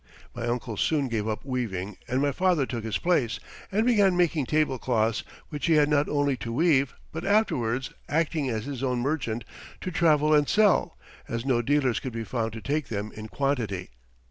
[0.33, 3.39] My uncle soon gave up weaving and my father took his place
[3.71, 8.65] and began making tablecloths, which he had not only to weave, but afterwards, acting as
[8.65, 9.43] his own merchant,
[9.81, 13.91] to travel and sell, as no dealers could be found to take them in quantity.